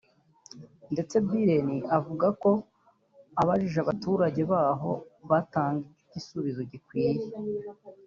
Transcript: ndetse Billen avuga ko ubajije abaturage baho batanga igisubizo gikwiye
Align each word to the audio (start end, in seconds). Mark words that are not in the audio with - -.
ndetse 0.93 1.15
Billen 1.27 1.69
avuga 1.97 2.27
ko 2.41 2.51
ubajije 3.41 3.77
abaturage 3.81 4.41
baho 4.51 4.91
batanga 5.29 5.83
igisubizo 6.05 6.61
gikwiye 6.71 7.25